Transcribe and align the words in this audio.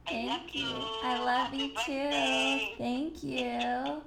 I 0.06 0.10
Thank 0.12 0.30
love 0.30 0.54
you. 0.54 0.86
I 1.02 1.18
love 1.18 1.46
Happy 1.46 1.58
you 1.58 1.74
too. 1.74 2.76
Thank 2.78 3.24
you. 3.24 4.02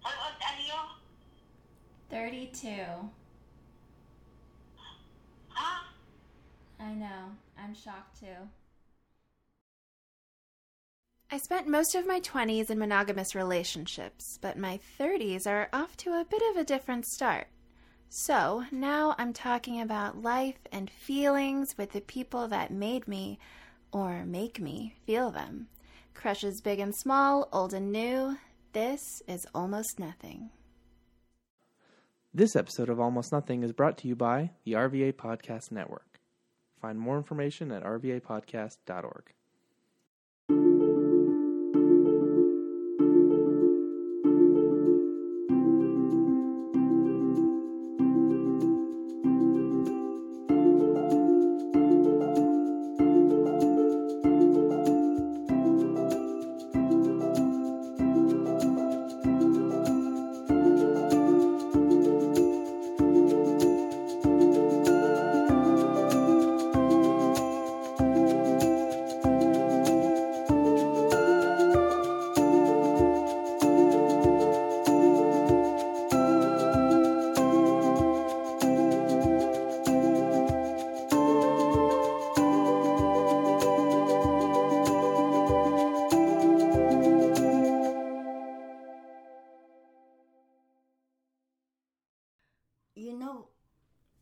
How 0.00 0.12
old 0.24 0.38
are 0.46 0.60
you? 0.64 0.80
32. 2.08 2.68
Huh? 5.48 5.84
I 6.78 6.94
know. 6.94 7.32
I'm 7.58 7.74
shocked 7.74 8.20
too. 8.20 8.48
I 11.30 11.36
spent 11.36 11.68
most 11.68 11.94
of 11.94 12.06
my 12.06 12.20
20s 12.20 12.70
in 12.70 12.78
monogamous 12.78 13.34
relationships, 13.34 14.38
but 14.40 14.56
my 14.56 14.80
30s 14.98 15.46
are 15.46 15.68
off 15.74 15.94
to 15.98 16.12
a 16.14 16.24
bit 16.24 16.40
of 16.50 16.56
a 16.56 16.64
different 16.64 17.04
start. 17.04 17.48
So 18.08 18.64
now 18.72 19.14
I'm 19.18 19.34
talking 19.34 19.78
about 19.82 20.22
life 20.22 20.56
and 20.72 20.88
feelings 20.90 21.76
with 21.76 21.92
the 21.92 22.00
people 22.00 22.48
that 22.48 22.70
made 22.70 23.06
me, 23.06 23.38
or 23.92 24.24
make 24.24 24.58
me, 24.58 24.94
feel 25.04 25.30
them. 25.30 25.68
Crushes 26.14 26.62
big 26.62 26.78
and 26.78 26.96
small, 26.96 27.50
old 27.52 27.74
and 27.74 27.92
new. 27.92 28.38
This 28.72 29.22
is 29.28 29.46
almost 29.54 29.98
nothing. 29.98 30.48
This 32.32 32.56
episode 32.56 32.88
of 32.88 33.00
Almost 33.00 33.32
Nothing 33.32 33.62
is 33.64 33.72
brought 33.72 33.98
to 33.98 34.08
you 34.08 34.16
by 34.16 34.52
the 34.64 34.72
RVA 34.72 35.12
Podcast 35.12 35.72
Network. 35.72 36.20
Find 36.80 36.98
more 36.98 37.18
information 37.18 37.70
at 37.70 37.84
rvapodcast.org. 37.84 39.34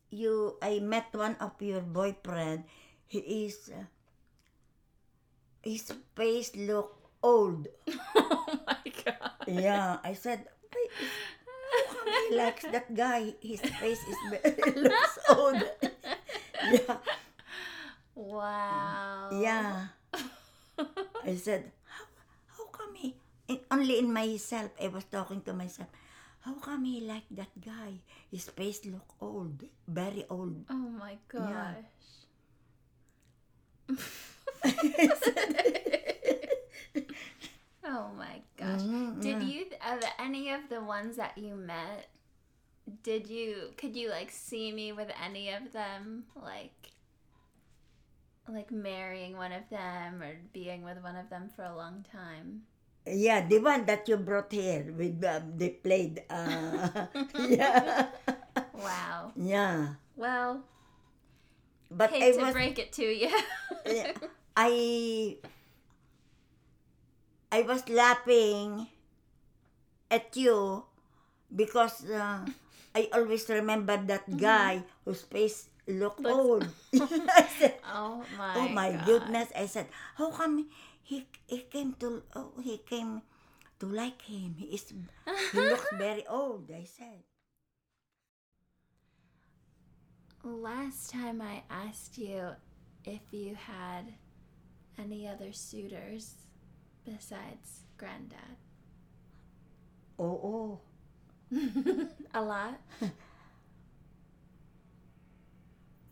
you 0.09 0.57
I 0.61 0.79
met 0.79 1.13
one 1.13 1.35
of 1.39 1.53
your 1.61 1.81
boyfriend. 1.81 2.63
He 3.07 3.19
is 3.47 3.71
uh, 3.73 3.83
his 5.61 5.91
face 6.15 6.55
look 6.55 6.95
old. 7.21 7.67
Oh 8.15 8.59
my 8.65 8.91
god. 9.05 9.31
Yeah, 9.47 9.97
I 10.03 10.13
said, 10.13 10.47
how 11.55 11.93
come 11.93 12.13
he 12.29 12.35
likes 12.39 12.63
that 12.71 12.93
guy? 12.95 13.33
His 13.41 13.61
face 13.61 13.99
is 14.07 14.17
looks 14.75 15.19
old. 15.29 15.63
yeah, 16.63 16.97
Wow. 18.15 19.29
yeah. 19.31 19.87
I 21.25 21.35
said, 21.35 21.71
how, 21.87 22.05
how 22.57 22.65
come 22.71 22.95
he? 22.95 23.15
Only 23.71 23.99
in 23.99 24.11
myself, 24.13 24.71
I 24.81 24.87
was 24.87 25.03
talking 25.05 25.41
to 25.43 25.53
myself. 25.53 25.89
How 26.47 26.53
come 26.63 26.85
he 26.85 27.01
like 27.01 27.27
that 27.31 27.51
guy? 27.59 27.99
His 28.31 28.47
face 28.47 28.79
look 28.85 29.03
old, 29.19 29.67
very 29.85 30.23
old. 30.29 30.63
Oh 30.69 30.87
my 30.95 31.17
Yeah. 31.35 31.75
oh 37.83 38.11
my 38.15 38.39
gosh. 38.55 38.79
Mhm, 38.79 39.19
Did 39.19 39.43
yeah. 39.43 39.47
you 39.47 39.65
of 39.83 39.99
any 40.17 40.51
of 40.51 40.69
the 40.69 40.79
ones 40.79 41.17
that 41.17 41.37
you 41.37 41.55
met? 41.55 42.07
Did 43.03 43.27
you 43.27 43.73
could 43.75 43.95
you 43.97 44.09
like 44.09 44.31
see 44.31 44.71
me 44.71 44.93
with 44.93 45.11
any 45.19 45.51
of 45.51 45.73
them 45.73 46.23
like 46.41 46.95
like 48.47 48.71
marrying 48.71 49.35
one 49.35 49.51
of 49.51 49.67
them 49.69 50.23
or 50.23 50.39
being 50.53 50.83
with 50.83 51.03
one 51.03 51.17
of 51.17 51.29
them 51.29 51.49
for 51.53 51.63
a 51.65 51.75
long 51.75 52.05
time? 52.09 52.63
Yeah, 53.07 53.47
the 53.47 53.59
one 53.59 53.85
that 53.85 54.07
you 54.09 54.17
brought 54.17 54.51
here 54.51 54.91
with 54.91 55.23
um, 55.23 55.53
they 55.55 55.69
played. 55.79 56.23
Uh, 56.29 57.07
yeah, 57.39 58.07
Wow. 58.75 59.31
yeah. 59.35 59.95
Well, 60.15 60.63
But 61.91 62.11
hate 62.11 62.23
I 62.23 62.31
to 62.37 62.43
was, 62.45 62.53
break 62.53 62.79
it 62.79 62.91
to 62.99 63.05
you. 63.07 63.31
Yeah. 63.87 64.11
I, 64.57 65.37
I 67.51 67.61
was 67.63 67.87
laughing 67.89 68.87
at 70.11 70.35
you 70.35 70.83
because 71.53 72.03
uh, 72.09 72.43
I 72.95 73.09
always 73.13 73.47
remember 73.49 73.95
that 74.07 74.25
guy 74.37 74.83
whose 75.05 75.21
face 75.23 75.69
looked 75.87 76.19
Looks- 76.19 76.35
old. 76.35 76.67
I 77.31 77.47
said, 77.59 77.75
oh 77.87 78.23
my 78.37 78.53
oh 78.57 78.67
my 78.69 78.91
God. 78.91 79.05
goodness! 79.05 79.49
I 79.55 79.65
said, 79.67 79.87
how 80.15 80.31
come 80.31 80.67
he 81.07 81.23
he 81.47 81.63
came 81.71 81.95
to 82.03 82.21
oh 82.35 82.51
he 82.59 82.83
came 82.83 83.23
to 83.79 83.85
like 83.87 84.21
him? 84.27 84.55
He 84.59 84.75
is 84.75 84.91
he 84.91 85.59
looks 85.59 85.87
very 85.95 86.27
old. 86.27 86.67
I 86.67 86.83
said. 86.83 87.23
Last 90.43 91.09
time 91.11 91.41
I 91.41 91.63
asked 91.69 92.17
you 92.17 92.55
if 93.03 93.21
you 93.31 93.55
had 93.55 94.13
any 94.97 95.27
other 95.27 95.51
suitors 95.51 96.35
besides 97.03 97.87
granddad. 97.97 98.59
Oh, 100.19 100.39
oh. 100.43 100.79
a 102.33 102.41
lot? 102.41 102.79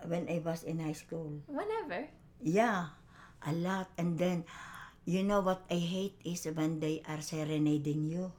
When 0.05 0.29
I 0.29 0.37
was 0.37 0.61
in 0.63 0.79
high 0.79 0.93
school. 0.93 1.41
Whenever. 1.47 2.05
Yeah, 2.41 2.93
a 3.41 3.51
lot. 3.51 3.89
And 3.97 4.19
then, 4.19 4.45
you 5.05 5.23
know 5.23 5.41
what 5.41 5.63
I 5.69 5.77
hate 5.77 6.17
is 6.25 6.45
when 6.49 6.79
they 6.79 7.01
are 7.07 7.21
serenading 7.21 8.09
you. 8.09 8.31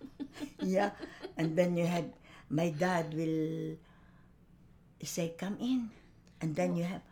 yeah, 0.62 0.90
and 1.36 1.56
then 1.56 1.76
you 1.76 1.86
have, 1.86 2.06
my 2.48 2.70
dad 2.70 3.14
will 3.14 3.76
say, 5.02 5.34
come 5.36 5.56
in. 5.60 5.90
And 6.40 6.54
then 6.56 6.76
you 6.76 6.84
have, 6.84 7.02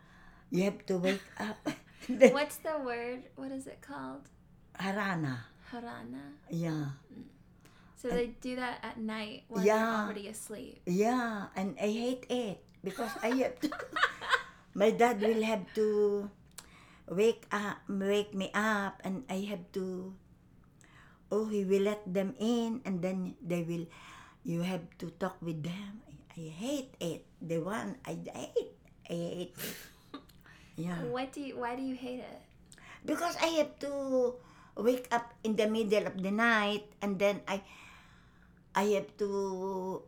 you 0.51 0.63
have 0.63 0.85
to 0.87 0.97
wake 0.97 1.23
up. 1.39 1.57
Then, 2.09 2.33
What's 2.33 2.57
the 2.57 2.81
word? 2.81 3.29
What 3.37 3.51
is 3.53 3.67
it 3.67 3.77
called? 3.79 4.25
Harana. 4.73 5.45
Harana. 5.71 6.33
Yeah, 6.49 6.97
mm. 7.13 7.29
So 7.95 8.09
they 8.09 8.33
do 8.41 8.55
that 8.57 8.81
at 8.81 8.97
night 8.97 9.45
when 9.47 9.63
Yeah. 9.63 9.77
you're 9.77 10.05
already 10.09 10.27
asleep. 10.27 10.81
yeah. 10.89 11.53
And 11.55 11.77
I 11.77 11.85
hate 11.93 12.25
it 12.27 12.57
because 12.83 13.11
I 13.21 13.29
have 13.45 13.61
to, 13.61 13.69
my 14.73 14.89
dad 14.89 15.21
will 15.21 15.43
have 15.45 15.61
to 15.77 16.25
wake 17.11 17.43
up, 17.51 17.83
wake 17.91 18.33
me 18.33 18.49
up, 18.55 19.03
and 19.03 19.27
I 19.29 19.43
have 19.51 19.67
to 19.75 20.15
oh 21.31 21.47
he 21.47 21.63
will 21.63 21.87
let 21.87 22.03
them 22.03 22.35
in 22.37 22.83
and 22.83 22.99
then 22.99 23.33
they 23.39 23.63
will 23.63 23.87
you 24.43 24.61
have 24.61 24.83
to 24.99 25.07
talk 25.15 25.39
with 25.39 25.63
them 25.63 26.03
i, 26.03 26.13
I 26.35 26.43
hate 26.51 26.93
it 26.99 27.23
the 27.39 27.63
one 27.63 27.95
i 28.03 28.19
hate 28.19 28.75
i 29.07 29.15
hate 29.15 29.55
it 29.55 29.75
yeah 30.75 30.99
What 31.07 31.31
do 31.31 31.39
you? 31.39 31.59
Why 31.59 31.75
do 31.75 31.83
you 31.83 31.95
hate 31.95 32.19
it? 32.19 32.41
because 33.05 33.33
i 33.41 33.49
have 33.57 33.73
to 33.81 34.35
wake 34.77 35.07
up 35.09 35.33
in 35.43 35.55
the 35.55 35.65
middle 35.65 36.05
of 36.05 36.15
the 36.21 36.29
night 36.29 36.85
and 37.01 37.17
then 37.17 37.41
i 37.47 37.61
i 38.75 38.83
have 38.93 39.09
to 39.17 40.03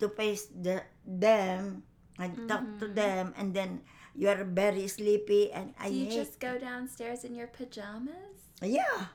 to 0.00 0.06
face 0.12 0.50
the 0.50 0.82
them 1.06 1.82
and 2.18 2.48
talk 2.48 2.64
to 2.82 2.90
mm-hmm. 2.90 2.98
them 2.98 3.24
and 3.38 3.54
then 3.54 3.80
you 4.16 4.28
are 4.28 4.44
very 4.44 4.86
sleepy 4.88 5.52
and 5.52 5.74
i 5.78 5.88
Do 5.88 5.94
you 5.94 6.06
hate 6.06 6.14
just 6.14 6.40
go 6.40 6.58
downstairs 6.58 7.24
in 7.24 7.34
your 7.34 7.48
pajamas? 7.48 8.38
yeah 8.62 9.06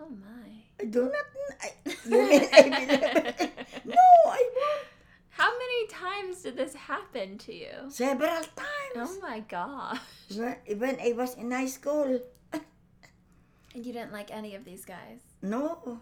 Oh 0.00 0.08
my. 0.08 0.50
I 0.80 0.84
do 0.86 1.02
not. 1.04 1.26
I, 1.62 1.68
you 2.04 2.28
mean 2.28 2.48
I 2.52 3.50
no, 3.84 4.06
I 4.26 4.42
won't. 4.56 4.86
How 5.30 5.50
many 5.62 5.86
times 5.86 6.42
did 6.42 6.56
this 6.56 6.74
happen 6.74 7.38
to 7.46 7.54
you? 7.54 7.70
Several 7.88 8.42
times. 8.64 8.96
Oh 8.96 9.18
my 9.22 9.40
gosh. 9.40 10.00
When, 10.34 10.56
when 10.78 10.96
I 11.00 11.12
was 11.12 11.34
in 11.36 11.50
high 11.52 11.66
school. 11.78 12.18
And 13.74 13.86
you 13.86 13.92
didn't 13.92 14.12
like 14.12 14.30
any 14.30 14.54
of 14.56 14.64
these 14.64 14.84
guys. 14.84 15.20
No, 15.40 16.00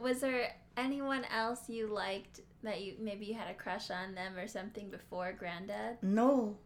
Was 0.00 0.20
there 0.20 0.52
anyone 0.76 1.24
else 1.34 1.68
you 1.68 1.86
liked 1.88 2.40
that 2.62 2.80
you 2.82 2.94
maybe 3.00 3.26
you 3.26 3.34
had 3.34 3.48
a 3.50 3.54
crush 3.54 3.90
on 3.90 4.14
them 4.14 4.36
or 4.36 4.46
something 4.46 4.90
before 4.90 5.32
Granddad? 5.32 5.98
no, 6.02 6.56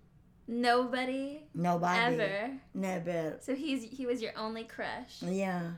Nobody 0.46 1.44
nobody. 1.54 2.14
ever. 2.14 2.50
Never. 2.74 3.38
So 3.40 3.54
he's 3.54 3.84
he 3.84 4.06
was 4.06 4.20
your 4.20 4.32
only 4.36 4.64
crush. 4.64 5.22
Yeah. 5.22 5.72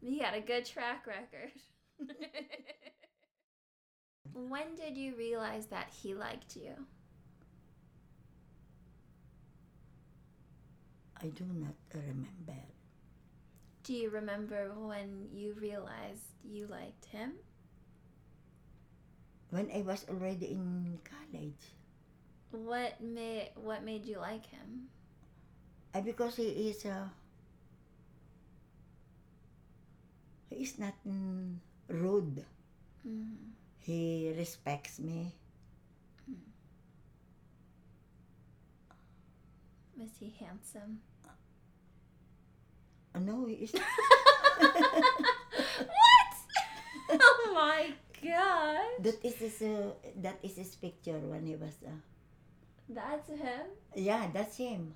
He 0.00 0.18
had 0.18 0.34
a 0.34 0.40
good 0.40 0.64
track 0.64 1.06
record. 1.06 1.52
when 4.32 4.74
did 4.74 4.96
you 4.96 5.14
realize 5.16 5.66
that 5.66 5.90
he 6.02 6.14
liked 6.14 6.56
you? 6.56 6.72
I 11.22 11.26
do 11.28 11.44
not 11.44 11.74
remember. 11.94 12.60
Do 13.84 13.94
you 13.94 14.10
remember 14.10 14.72
when 14.74 15.28
you 15.32 15.54
realized 15.60 16.24
you 16.42 16.66
liked 16.66 17.04
him? 17.06 17.32
When 19.50 19.70
I 19.74 19.82
was 19.82 20.06
already 20.08 20.52
in 20.52 20.98
college. 21.04 21.74
What 22.52 23.00
made 23.00 23.50
what 23.56 23.82
made 23.82 24.04
you 24.06 24.18
like 24.18 24.46
him? 24.46 24.88
Uh, 25.94 26.00
because 26.00 26.36
he 26.36 26.70
is 26.70 26.84
uh, 26.86 27.08
he 30.50 30.62
is 30.64 30.78
not 30.78 30.94
mm, 31.06 31.56
rude. 31.88 32.44
Mm. 33.06 33.54
He 33.80 34.32
respects 34.36 34.98
me. 35.00 35.32
Was 39.96 40.10
he 40.18 40.30
handsome? 40.40 41.00
Uh, 43.14 43.18
No, 43.20 43.46
he 43.46 43.54
is. 43.54 43.72
what? 43.72 43.82
oh 47.10 47.50
my 47.54 47.92
god! 48.22 49.02
that 49.04 49.18
is 49.24 49.36
his. 49.36 49.62
Uh, 49.62 49.90
that 50.22 50.38
is 50.42 50.56
his 50.56 50.74
picture 50.76 51.18
when 51.18 51.46
he 51.46 51.56
was. 51.56 51.74
Uh, 51.84 51.90
That's 52.90 53.28
him. 53.28 53.66
yeah, 53.94 54.26
that's 54.34 54.56
him. 54.56 54.94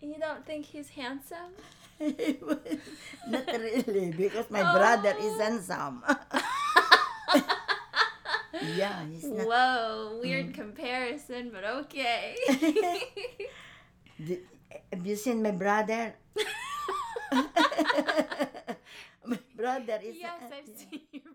You 0.00 0.14
don't 0.20 0.46
think 0.46 0.66
he's 0.66 0.90
handsome? 0.90 1.50
not 1.98 2.14
really, 3.50 4.12
because 4.12 4.48
my 4.48 4.60
Oh. 4.62 4.78
brother 4.78 5.10
is 5.18 5.34
oh. 5.34 5.38
handsome. 5.42 6.04
yeah, 8.78 9.04
he's 9.10 9.24
not. 9.24 9.48
Whoa, 9.48 10.20
weird 10.22 10.52
mm. 10.52 10.54
comparison, 10.54 11.50
but 11.50 11.64
okay. 11.64 12.36
Have 14.92 15.04
you 15.04 15.16
seen 15.16 15.42
my 15.42 15.50
brother? 15.50 16.14
my 19.26 19.38
brother 19.56 19.98
is. 20.04 20.14
yes, 20.20 20.30
I've 20.46 20.68
yeah. 20.68 20.76
seen 20.78 21.00
brother. 21.10 21.26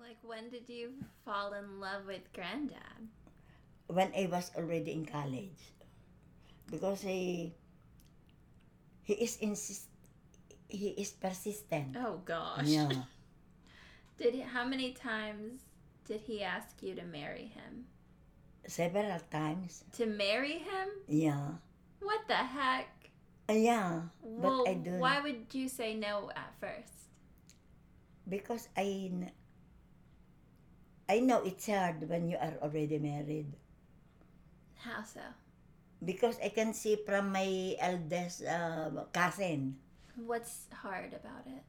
Like, 0.00 0.18
when 0.22 0.50
did 0.50 0.68
you 0.68 0.92
fall 1.24 1.52
in 1.54 1.80
love 1.80 2.06
with 2.06 2.32
Granddad? 2.32 3.08
When 3.86 4.12
I 4.16 4.26
was 4.30 4.50
already 4.56 4.92
in 4.92 5.06
college, 5.06 5.72
because 6.70 7.00
he 7.02 7.54
he 9.04 9.14
is 9.14 9.36
insist 9.38 9.86
he 10.68 10.90
is 10.98 11.12
persistent. 11.14 11.96
Oh 11.96 12.20
gosh. 12.24 12.66
Yeah, 12.66 12.90
Did 14.18 14.34
he, 14.34 14.40
how 14.40 14.64
many 14.64 14.92
times 14.92 15.62
did 16.04 16.20
he 16.26 16.42
ask 16.42 16.82
you 16.82 16.94
to 16.96 17.04
marry 17.04 17.52
him? 17.54 17.86
several 18.66 19.20
times. 19.30 19.84
To 19.94 20.06
marry 20.06 20.58
him? 20.58 20.88
Yeah, 21.06 21.62
What 22.02 22.26
the 22.26 22.34
heck? 22.34 22.90
Uh, 23.48 23.52
yeah, 23.54 24.10
Well, 24.20 24.64
but 24.66 24.70
I 24.70 24.74
do 24.74 24.90
why 24.98 25.20
would 25.22 25.46
you 25.54 25.68
say 25.70 25.94
no 25.94 26.30
at 26.34 26.50
first? 26.58 27.06
because 28.28 28.66
I 28.76 29.30
I 31.08 31.20
know 31.20 31.42
it's 31.42 31.66
hard 31.66 32.08
when 32.08 32.28
you 32.28 32.36
are 32.38 32.54
already 32.62 32.98
married. 32.98 33.52
How 34.76 35.02
so? 35.02 35.20
Because 36.04 36.38
I 36.42 36.48
can 36.50 36.72
see 36.74 36.96
from 36.96 37.32
my 37.32 37.76
eldest 37.80 38.44
uh, 38.44 38.90
cousin, 39.12 39.76
What's 40.16 40.66
hard 40.72 41.12
about 41.14 41.46
it? 41.46 41.62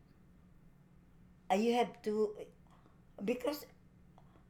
uh, 1.52 1.56
you 1.56 1.74
have 1.76 1.92
to 2.04 2.32
because 3.24 3.66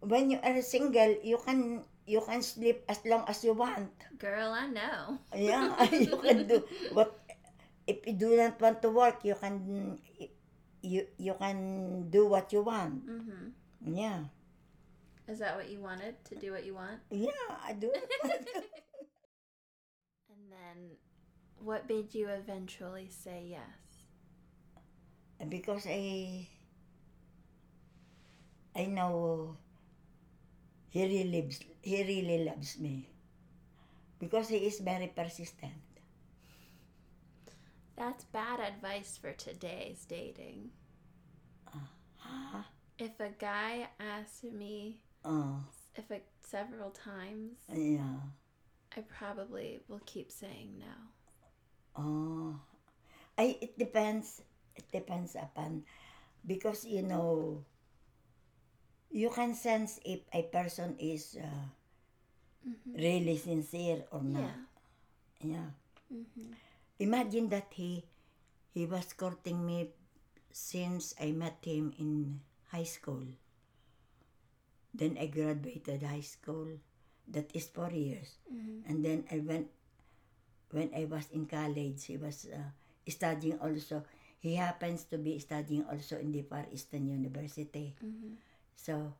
when 0.01 0.31
you 0.31 0.39
are 0.43 0.61
single, 0.61 1.15
you 1.23 1.37
can 1.45 1.83
you 2.05 2.21
can 2.21 2.41
sleep 2.41 2.83
as 2.89 2.99
long 3.05 3.23
as 3.27 3.43
you 3.43 3.53
want. 3.53 3.89
Girl, 4.19 4.51
I 4.51 4.67
know. 4.67 5.19
Yeah, 5.35 5.75
you 5.91 6.17
can 6.17 6.47
do 6.47 6.63
what 6.91 7.17
if 7.87 8.05
you 8.07 8.13
do 8.13 8.35
not 8.37 8.59
want 8.61 8.81
to 8.83 8.89
work, 8.89 9.23
you 9.23 9.35
can 9.35 9.97
you 10.81 11.05
you 11.17 11.33
can 11.39 12.09
do 12.09 12.27
what 12.27 12.51
you 12.53 12.61
want. 12.61 13.03
hmm 13.05 13.51
Yeah, 13.85 14.29
Is 15.27 15.39
that 15.39 15.55
what 15.55 15.69
you 15.69 15.79
wanted? 15.79 16.15
To 16.25 16.35
do 16.35 16.51
what 16.51 16.65
you 16.65 16.73
want? 16.73 16.99
yeah, 17.11 17.31
I 17.65 17.73
do. 17.73 17.91
And 20.29 20.51
then, 20.51 20.97
what 21.59 21.89
made 21.89 22.13
you 22.13 22.27
eventually 22.29 23.09
say 23.09 23.47
yes? 23.49 23.87
because 25.49 25.85
I 25.87 26.47
I 28.75 28.85
know 28.85 29.57
he 30.89 31.03
really 31.03 31.29
lives 31.29 31.59
he 31.81 32.03
really 32.03 32.43
loves 32.45 32.79
me 32.79 33.09
because 34.19 34.49
he 34.49 34.57
is 34.57 34.79
very 34.79 35.07
persistent. 35.07 35.73
That's 37.95 38.23
bad 38.25 38.59
advice 38.59 39.17
for 39.19 39.31
today's 39.33 40.05
dating. 40.05 40.69
Huh? 42.17 42.63
If 42.99 43.19
a 43.19 43.29
guy 43.29 43.89
asks 43.99 44.43
me 44.43 44.97
Oh, 45.27 45.59
if 45.95 46.09
it 46.11 46.25
several 46.41 46.91
times, 46.91 47.57
yeah. 47.73 48.19
I 48.97 49.01
probably 49.01 49.79
will 49.87 50.01
keep 50.05 50.31
saying 50.31 50.79
no. 50.79 50.93
Oh, 51.97 52.59
I 53.37 53.57
it 53.61 53.77
depends. 53.77 54.41
It 54.75 54.91
depends 54.91 55.35
upon 55.35 55.83
because 56.45 56.85
you 56.85 57.03
know 57.03 57.65
you 59.11 59.29
can 59.29 59.53
sense 59.53 59.99
if 60.05 60.21
a 60.33 60.43
person 60.43 60.95
is 60.99 61.37
uh, 61.41 61.47
Mm-hmm. 62.67 62.95
really 62.99 63.37
sincere 63.37 64.03
or 64.11 64.21
not. 64.23 64.53
Yeah. 65.41 65.51
Yeah. 65.55 65.69
Mm-hmm. 66.13 66.53
Imagine 66.99 67.49
that 67.49 67.73
he 67.73 68.03
he 68.73 68.85
was 68.85 69.13
courting 69.13 69.65
me 69.65 69.91
since 70.51 71.15
I 71.19 71.31
met 71.31 71.59
him 71.63 71.93
in 71.99 72.41
high 72.71 72.83
school. 72.85 73.25
Then 74.97 75.17
I 75.21 75.29
graduated 75.29 76.01
high 76.01 76.25
school. 76.25 76.81
That 77.29 77.53
is 77.53 77.69
four 77.69 77.91
years. 77.93 78.41
Mm-hmm. 78.49 78.89
And 78.89 78.97
then 79.05 79.19
I 79.29 79.37
went 79.45 79.69
when 80.71 80.89
I 80.95 81.05
was 81.05 81.29
in 81.31 81.45
college. 81.45 82.01
He 82.05 82.17
was 82.17 82.49
uh, 82.49 82.73
studying 83.07 83.59
also. 83.61 84.03
He 84.41 84.55
happens 84.57 85.05
to 85.13 85.17
be 85.17 85.37
studying 85.39 85.85
also 85.85 86.17
in 86.17 86.31
the 86.33 86.41
Far 86.41 86.65
Eastern 86.73 87.05
University. 87.05 87.93
Mm-hmm. 88.01 88.41
So 88.75 89.13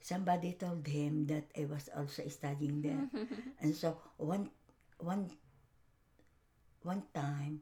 somebody 0.00 0.56
told 0.56 0.86
him 0.86 1.26
that 1.28 1.52
I 1.52 1.68
was 1.68 1.92
also 1.92 2.24
studying 2.28 2.80
there. 2.80 3.04
And 3.60 3.76
so 3.76 4.00
one 4.16 4.48
one 4.96 5.28
one 6.82 7.02
time 7.12 7.60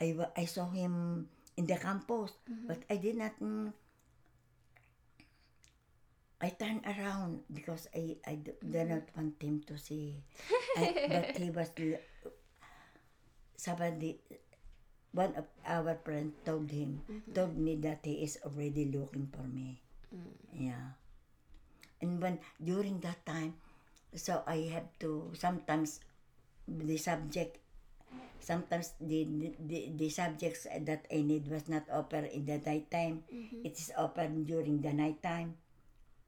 I, 0.00 0.16
I 0.36 0.44
saw 0.44 0.68
him 0.70 1.28
in 1.56 1.66
the 1.66 1.76
campus, 1.76 2.32
mm-hmm. 2.50 2.68
but 2.68 2.82
I 2.90 2.96
did 2.96 3.16
not. 3.16 3.32
mm, 3.40 3.72
I 6.40 6.50
turned 6.50 6.84
around 6.84 7.40
because 7.52 7.88
I, 7.96 8.16
I 8.26 8.34
d- 8.36 8.52
did 8.60 8.72
mm-hmm. 8.72 8.94
not 8.94 9.04
want 9.16 9.40
him 9.40 9.62
to 9.66 9.78
see. 9.78 10.22
I, 10.76 11.06
but 11.08 11.36
he 11.36 11.50
was. 11.50 11.70
Somebody, 13.56 14.20
one 15.12 15.32
of 15.34 15.46
our 15.64 15.96
friends 16.04 16.34
told 16.44 16.70
him, 16.70 17.00
mm-hmm. 17.10 17.32
told 17.32 17.56
me 17.56 17.76
that 17.76 18.00
he 18.04 18.22
is 18.22 18.38
already 18.44 18.84
looking 18.92 19.28
for 19.32 19.42
me. 19.48 19.80
Mm. 20.14 20.32
Yeah. 20.52 20.86
And 22.00 22.20
when 22.20 22.38
during 22.62 23.00
that 23.00 23.24
time, 23.24 23.54
so 24.14 24.42
I 24.46 24.68
have 24.72 24.88
to 25.00 25.32
sometimes 25.34 26.00
the 26.68 26.96
subject, 26.98 27.58
sometimes 28.40 28.94
the 29.00 29.26
the, 29.58 29.92
the 29.96 30.08
subjects 30.10 30.66
that 30.70 31.06
I 31.12 31.22
need 31.22 31.48
was 31.50 31.68
not 31.68 31.84
open 31.92 32.26
in 32.26 32.44
the 32.46 32.58
nighttime. 32.58 33.24
It 33.64 33.78
is 33.78 33.90
open 33.96 34.44
during 34.44 34.80
the 34.82 34.92
nighttime. 34.92 35.56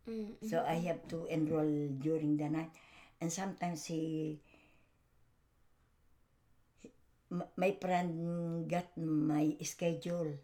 Mm-hmm. 0.08 0.46
So 0.48 0.64
I 0.66 0.80
have 0.88 1.06
to 1.08 1.26
enroll 1.26 1.88
during 2.00 2.36
the 2.36 2.48
night, 2.48 2.72
and 3.20 3.32
sometimes 3.32 3.84
he. 3.86 4.40
m- 7.32 7.48
My 7.56 7.72
friend 7.80 8.10
got 8.68 8.88
my 8.96 9.56
schedule. 9.62 10.36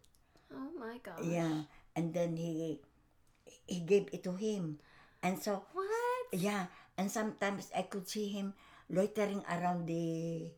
Oh 0.52 0.70
my 0.78 0.98
gosh. 1.02 1.24
Yeah, 1.24 1.64
and 1.96 2.12
then 2.14 2.36
he 2.36 2.80
he 3.66 3.80
gave 3.84 4.08
it 4.12 4.22
to 4.24 4.34
him, 4.36 4.80
and 5.22 5.36
so 5.40 5.64
What? 5.72 6.26
yeah, 6.32 6.68
and 6.98 7.10
sometimes 7.10 7.70
I 7.76 7.82
could 7.88 8.08
see 8.08 8.28
him 8.28 8.54
loitering 8.90 9.42
around 9.48 9.86
the 9.86 10.50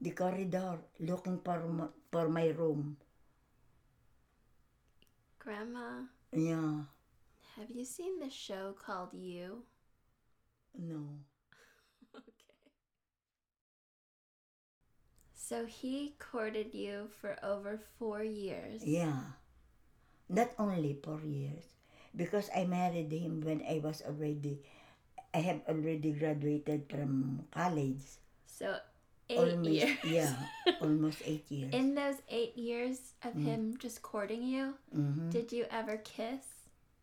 the 0.00 0.10
corridor 0.10 0.78
looking 1.00 1.38
for 1.40 1.56
m- 1.60 1.92
for 2.10 2.28
my 2.28 2.48
room. 2.48 2.96
Grandma, 5.38 6.08
Yeah, 6.32 6.84
have 7.56 7.70
you 7.70 7.84
seen 7.84 8.18
the 8.18 8.28
show 8.30 8.72
called 8.74 9.14
You? 9.14 9.64
no. 10.78 11.20
Okay. 12.16 12.32
So 15.34 15.66
he 15.66 16.14
courted 16.18 16.74
you 16.74 17.08
for 17.20 17.38
over 17.42 17.78
four 17.98 18.22
years. 18.24 18.82
Yeah. 18.82 19.34
Not 20.28 20.52
only 20.58 20.94
four 20.94 21.20
years. 21.22 21.74
Because 22.14 22.48
I 22.54 22.64
married 22.64 23.12
him 23.12 23.40
when 23.42 23.62
I 23.68 23.80
was 23.82 24.02
already, 24.02 24.62
I 25.34 25.38
have 25.40 25.62
already 25.68 26.12
graduated 26.12 26.88
from 26.90 27.46
college. 27.50 28.02
So 28.46 28.78
eight 29.28 29.38
almost, 29.38 29.70
years. 29.70 29.98
Yeah, 30.04 30.36
almost 30.80 31.18
eight 31.24 31.50
years. 31.50 31.72
In 31.74 31.94
those 31.94 32.16
eight 32.28 32.56
years 32.56 32.98
of 33.22 33.34
Mm. 33.34 33.44
him 33.44 33.76
just 33.78 34.02
courting 34.02 34.42
you, 34.42 34.74
Mhm. 34.94 35.30
did 35.30 35.52
you 35.52 35.66
ever 35.70 35.96
kiss? 35.98 36.44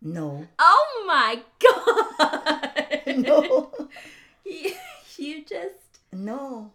No. 0.01 0.48
Oh 0.60 1.03
my 1.08 1.42
god! 1.63 3.18
No. 3.18 3.72
you, 4.46 4.74
you 5.18 5.44
just 5.46 6.00
No. 6.12 6.72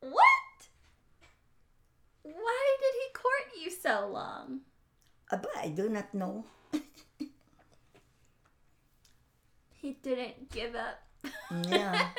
what? 0.00 0.58
Why 2.22 2.76
did 2.80 2.94
he 3.02 3.08
court 3.12 3.46
you 3.62 3.70
so 3.70 4.08
long? 4.12 4.60
Aba, 5.30 5.48
I 5.58 5.68
do 5.68 5.88
not 5.88 6.12
know. 6.14 6.44
He 9.82 9.98
didn't 10.02 10.50
give 10.52 10.76
up. 10.76 11.02
Yeah. 11.66 12.10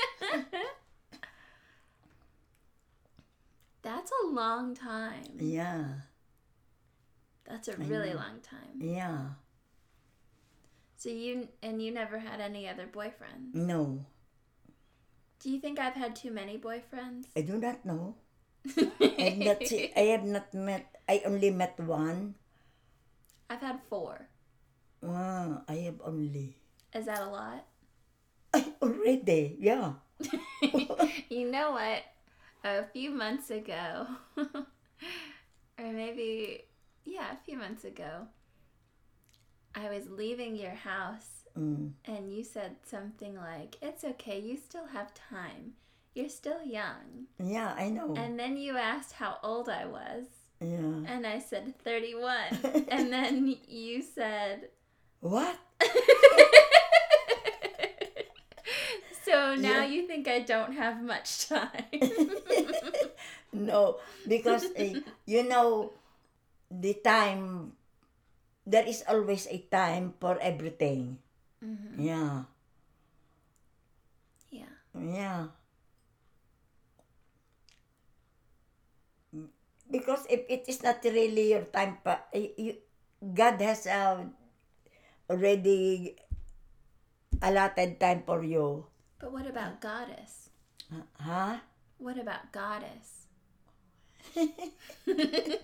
That's 3.82 4.12
a 4.12 4.23
long 4.34 4.76
time. 4.76 5.38
Yeah. 5.40 5.86
That's 7.46 7.68
a 7.68 7.74
I 7.74 7.86
really 7.86 8.10
know. 8.12 8.18
long 8.18 8.40
time. 8.42 8.80
Yeah. 8.80 9.38
So 10.98 11.10
you 11.10 11.50
and 11.62 11.82
you 11.82 11.92
never 11.92 12.20
had 12.20 12.40
any 12.40 12.68
other 12.68 12.88
boyfriends. 12.88 13.54
No. 13.54 14.06
Do 15.40 15.52
you 15.52 15.60
think 15.60 15.78
I've 15.78 16.00
had 16.00 16.16
too 16.16 16.32
many 16.32 16.58
boyfriends? 16.58 17.28
I 17.36 17.42
do 17.42 17.60
not 17.60 17.84
know. 17.84 18.16
I 18.80 19.36
have 19.36 19.38
not, 19.44 19.60
I 19.98 20.06
have 20.16 20.24
not 20.24 20.54
met, 20.54 20.88
I 21.08 21.22
only 21.26 21.52
met 21.52 21.76
one. 21.80 22.36
I've 23.50 23.60
had 23.60 23.84
four. 23.90 24.30
Ah, 25.06 25.62
I 25.68 25.92
have 25.92 26.00
only. 26.06 26.56
Is 26.96 27.06
that 27.08 27.20
a 27.22 27.28
lot? 27.28 27.66
I 28.54 28.72
already, 28.82 29.58
yeah. 29.60 30.00
you 31.30 31.52
know 31.52 31.72
what? 31.76 32.08
A 32.64 32.84
few 32.84 33.12
months 33.12 33.50
ago, 33.52 34.08
or 34.38 34.46
maybe, 35.92 36.62
yeah, 37.06 37.34
a 37.34 37.44
few 37.46 37.58
months 37.58 37.84
ago, 37.84 38.28
I 39.76 39.90
was 39.90 40.10
leaving 40.10 40.56
your 40.56 40.72
house 40.76 41.30
Mm. 41.58 41.92
and 42.06 42.34
you 42.34 42.44
said 42.44 42.78
something 42.84 43.36
like, 43.36 43.78
It's 43.80 44.04
okay, 44.04 44.40
you 44.40 44.58
still 44.58 44.88
have 44.88 45.14
time. 45.14 45.74
You're 46.16 46.30
still 46.30 46.64
young. 46.66 47.28
Yeah, 47.38 47.76
I 47.78 47.90
know. 47.90 48.16
And 48.18 48.40
then 48.40 48.58
you 48.58 48.76
asked 48.78 49.14
how 49.14 49.38
old 49.44 49.70
I 49.70 49.86
was, 49.86 50.26
yeah. 50.60 50.78
and 51.06 51.28
I 51.28 51.38
said 51.40 51.78
31. 51.84 52.36
and 52.90 53.14
then 53.14 53.56
you 53.68 54.02
said, 54.02 54.70
What? 55.20 55.56
So 59.44 59.60
now 59.60 59.84
Yeah. 59.84 59.92
you 59.92 60.08
think 60.08 60.24
I 60.32 60.40
don't 60.48 60.72
have 60.72 61.04
much 61.04 61.48
time. 61.52 62.00
no, 63.52 64.00
because 64.24 64.72
eh, 64.80 65.04
you 65.28 65.44
know, 65.44 65.92
the 66.72 66.96
time, 67.04 67.76
there 68.66 68.88
is 68.88 69.04
always 69.08 69.48
a 69.52 69.60
time 69.68 70.16
for 70.24 70.40
everything. 70.40 71.20
Mhm. 71.60 72.00
Yeah, 72.00 72.48
Yeah. 74.52 74.72
yeah. 74.96 75.48
Because 79.92 80.26
if 80.30 80.46
it 80.50 80.66
is 80.68 80.82
not 80.84 81.04
really 81.04 81.52
your 81.54 81.66
time, 81.70 82.00
eh, 82.34 82.50
you, 82.58 82.74
God 83.22 83.62
has 83.62 83.86
uh, 83.88 84.26
already 85.30 86.16
allotted 87.42 88.00
time 88.00 88.24
for 88.26 88.44
you. 88.44 88.86
But 89.24 89.32
what 89.32 89.48
about 89.48 89.80
goddess? 89.80 90.50
Uh, 90.92 91.04
huh? 91.18 91.56
What 91.98 92.20
about 92.20 92.52
goddess? 92.52 93.28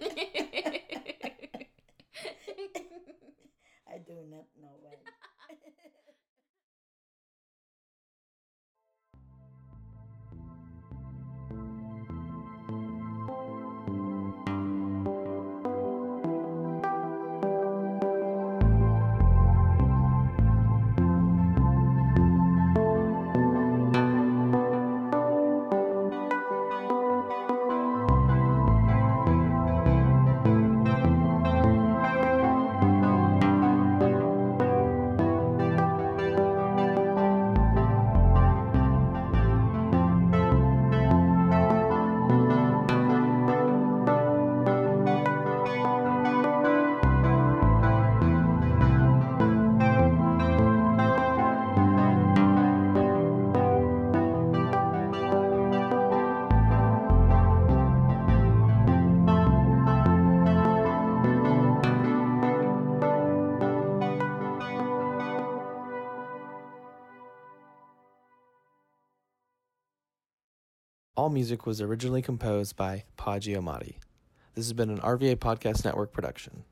All 71.29 71.33
music 71.33 71.67
was 71.67 71.79
originally 71.79 72.23
composed 72.23 72.75
by 72.75 73.03
Pa 73.15 73.37
Giamatti. 73.37 73.97
This 74.55 74.65
has 74.65 74.73
been 74.73 74.89
an 74.89 74.97
RVA 74.97 75.35
Podcast 75.35 75.85
Network 75.85 76.11
production. 76.11 76.63